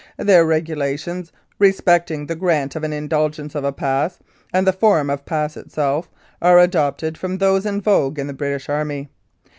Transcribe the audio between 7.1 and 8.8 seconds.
from those in vogue in the British